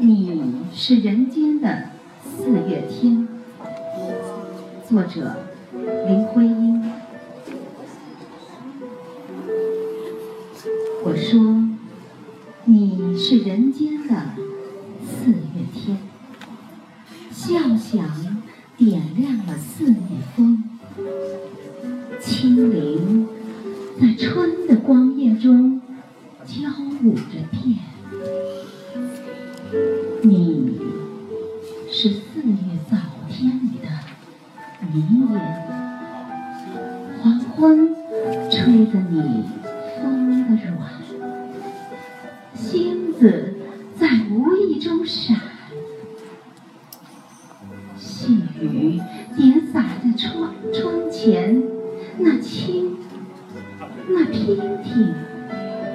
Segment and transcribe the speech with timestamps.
[0.00, 0.40] 你
[0.72, 1.90] 是人间的
[2.22, 3.26] 四月天。
[4.88, 5.34] 作者：
[6.06, 6.80] 林徽因。
[11.02, 11.64] 我说，
[12.64, 14.14] 你是人间的
[15.04, 15.98] 四月天，
[17.32, 18.40] 笑响
[18.76, 19.98] 点亮了四月
[20.36, 20.62] 风，
[22.20, 23.26] 轻灵
[24.00, 25.80] 在春的光艳中
[26.44, 26.68] 交
[27.02, 27.97] 舞着变。
[32.00, 32.96] 是四月早
[33.28, 33.88] 天里的
[34.94, 35.40] 云烟，
[37.20, 37.92] 黄昏
[38.48, 39.42] 吹得你
[40.00, 40.78] 风的软，
[42.54, 43.56] 星子
[43.98, 45.40] 在无意中闪，
[47.96, 49.00] 细雨
[49.36, 51.60] 点洒在窗窗前，
[52.18, 52.96] 那轻，
[54.08, 54.54] 那娉
[54.84, 55.14] 婷，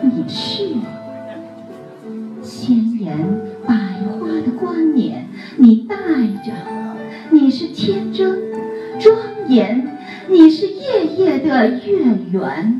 [0.02, 0.68] 你是
[2.42, 3.54] 鲜艳。
[5.58, 5.96] 你带
[6.44, 6.52] 着，
[7.32, 8.42] 你是天真
[9.00, 9.16] 庄
[9.48, 12.80] 严，你是夜夜的月圆。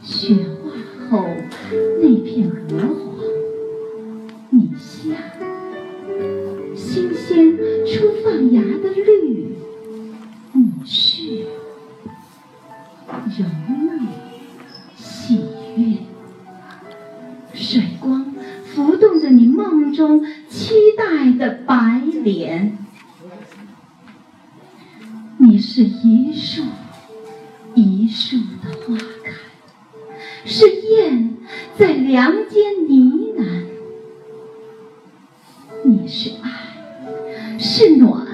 [0.00, 0.70] 雪化
[1.10, 1.26] 后
[2.00, 3.18] 那片鹅黄，
[4.50, 5.16] 你像
[6.76, 9.56] 新鲜初放芽的绿，
[10.52, 11.46] 你是
[13.38, 14.00] 柔嫩
[14.96, 15.40] 喜
[15.76, 15.96] 悦，
[17.52, 18.24] 水光
[18.76, 20.22] 浮动着你梦中。
[20.50, 22.76] 期待的白脸，
[25.38, 26.62] 你是一树
[27.74, 29.32] 一树的花开，
[30.44, 31.38] 是燕
[31.78, 33.64] 在梁间呢喃。
[35.82, 38.26] 你是爱，是暖，